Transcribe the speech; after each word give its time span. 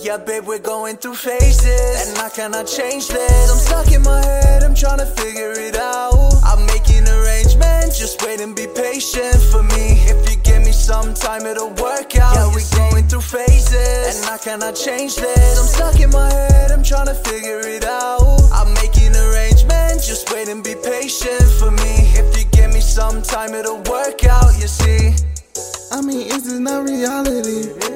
Yeah, 0.00 0.16
babe, 0.16 0.44
we're 0.46 0.60
going 0.60 0.96
through 0.96 1.16
phases, 1.16 2.08
and 2.08 2.18
I 2.18 2.28
cannot 2.30 2.66
change 2.66 3.08
this. 3.08 3.50
I'm 3.50 3.58
stuck 3.58 3.92
in 3.92 4.02
my 4.02 4.24
head, 4.24 4.62
I'm 4.62 4.74
trying 4.74 4.98
to 4.98 5.06
figure 5.06 5.52
it 5.52 5.76
out. 5.76 6.34
I'm 6.44 6.64
making 6.66 7.06
arrangements, 7.08 7.98
just 7.98 8.22
wait 8.22 8.40
and 8.40 8.54
be 8.54 8.68
patient 8.68 9.36
for 9.50 9.62
me. 9.62 9.98
If 10.06 10.30
you 10.30 10.36
give 10.42 10.62
me 10.62 10.70
some 10.70 11.14
time, 11.14 11.46
it'll 11.46 11.74
work 11.82 12.16
out. 12.16 12.34
Yeah, 12.36 12.46
we're 12.54 12.78
going 12.78 13.08
through 13.08 13.22
phases, 13.22 14.22
and 14.22 14.30
I 14.30 14.38
cannot 14.38 14.76
change 14.76 15.16
this. 15.16 15.58
I'm 15.58 15.66
stuck 15.66 16.00
in 16.00 16.10
my 16.10 16.30
head, 16.30 16.70
I'm 16.70 16.84
trying 16.84 17.06
to 17.06 17.14
figure 17.14 17.60
it 17.60 17.84
out. 17.84 18.40
I'm 18.52 18.72
making 18.74 19.16
arrangements, 19.16 20.06
just 20.06 20.32
wait 20.32 20.48
and 20.48 20.62
be 20.62 20.76
patient 20.76 21.42
for 21.58 21.72
me. 21.72 22.06
If 22.14 22.38
you 22.38 22.44
give 22.52 22.72
me 22.72 22.80
some 22.80 23.20
time, 23.20 23.52
it'll 23.52 23.82
work 23.82 24.24
out, 24.24 24.54
you 24.60 24.68
see. 24.68 25.14
I 25.90 26.00
mean, 26.02 26.28
is 26.28 26.44
this 26.44 26.58
not 26.60 26.84
reality? 26.84 27.87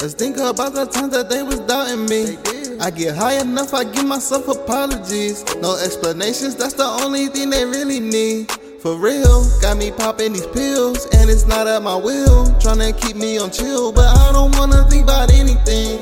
Let's 0.00 0.14
think 0.14 0.38
about 0.38 0.72
the 0.72 0.86
times 0.86 1.12
that 1.12 1.28
they 1.28 1.42
was 1.42 1.60
doubting 1.60 2.06
me. 2.06 2.38
I 2.80 2.90
get 2.90 3.14
high 3.14 3.38
enough, 3.38 3.74
I 3.74 3.84
give 3.84 4.06
myself 4.06 4.48
apologies. 4.48 5.44
No 5.56 5.76
explanations, 5.76 6.56
that's 6.56 6.72
the 6.72 6.88
only 7.04 7.26
thing 7.26 7.50
they 7.50 7.66
really 7.66 8.00
need. 8.00 8.50
For 8.80 8.96
real, 8.96 9.44
got 9.60 9.76
me 9.76 9.90
popping 9.90 10.32
these 10.32 10.46
pills, 10.46 11.04
and 11.12 11.28
it's 11.28 11.44
not 11.44 11.66
at 11.66 11.82
my 11.82 11.96
will. 11.96 12.46
Tryna 12.64 12.98
keep 12.98 13.14
me 13.14 13.36
on 13.36 13.50
chill, 13.50 13.92
but 13.92 14.08
I 14.16 14.32
don't 14.32 14.56
wanna 14.56 14.88
think 14.88 15.04
about 15.04 15.30
anything. 15.32 16.00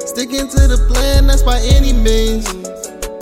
Sticking 0.00 0.46
to 0.46 0.68
the 0.68 0.76
plan, 0.92 1.26
that's 1.26 1.42
by 1.42 1.60
any 1.60 1.94
means. 1.94 2.44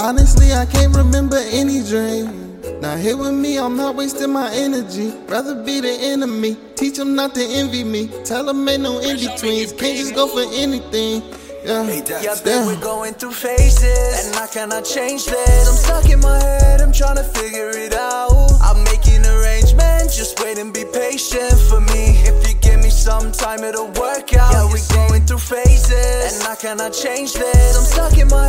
Honestly, 0.00 0.52
I 0.52 0.66
can't 0.66 0.96
remember 0.96 1.38
any 1.52 1.80
dream. 1.84 2.47
Now 2.80 2.96
here 2.96 3.16
with 3.16 3.34
me, 3.34 3.58
I'm 3.58 3.76
not 3.76 3.94
wasting 3.96 4.32
my 4.32 4.52
energy. 4.52 5.12
Rather 5.26 5.54
be 5.62 5.80
the 5.80 5.96
enemy. 6.00 6.56
Teach 6.74 6.96
them 6.96 7.14
not 7.14 7.34
to 7.34 7.42
envy 7.42 7.84
me. 7.84 8.08
Tell 8.24 8.44
them 8.44 8.68
ain't 8.68 8.82
no 8.82 8.98
in 8.98 9.16
betweens. 9.16 9.72
Can't 9.72 9.96
just 9.96 10.14
go 10.14 10.26
for 10.26 10.44
anything. 10.54 11.22
Yeah, 11.64 11.82
Yeah, 12.22 12.34
babe, 12.44 12.66
we're 12.66 12.80
going 12.80 13.14
through 13.14 13.32
phases, 13.32 14.24
and 14.24 14.36
I 14.36 14.46
cannot 14.46 14.84
change 14.84 15.26
this. 15.26 15.68
I'm 15.68 15.74
stuck 15.74 16.10
in 16.10 16.20
my 16.20 16.38
head, 16.38 16.80
I'm 16.80 16.92
trying 16.92 17.16
to 17.16 17.24
figure 17.24 17.70
it 17.70 17.92
out. 17.92 18.52
I'm 18.62 18.82
making 18.84 19.26
arrangements, 19.26 20.16
just 20.16 20.40
wait 20.40 20.56
and 20.56 20.72
be 20.72 20.84
patient 20.84 21.58
for 21.68 21.80
me. 21.80 22.16
If 22.24 22.48
you 22.48 22.54
give 22.60 22.80
me 22.80 22.88
some 22.88 23.32
time, 23.32 23.64
it'll 23.64 23.92
work 24.00 24.32
out. 24.34 24.52
Yeah, 24.52 24.70
we're 24.70 25.08
going 25.08 25.26
through 25.26 25.38
phases, 25.44 26.40
and 26.40 26.48
I 26.48 26.54
cannot 26.54 26.92
change 26.94 27.34
this. 27.34 27.76
I'm 27.76 27.84
stuck 27.84 28.16
in 28.16 28.28
my 28.28 28.47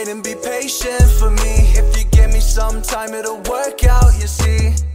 Wait 0.00 0.08
and 0.08 0.22
be 0.24 0.34
patient 0.34 1.02
for 1.18 1.30
me. 1.30 1.74
If 1.76 1.94
you 1.94 2.04
give 2.04 2.32
me 2.32 2.40
some 2.40 2.80
time, 2.80 3.12
it'll 3.12 3.42
work 3.42 3.84
out, 3.84 4.18
you 4.18 4.26
see. 4.26 4.89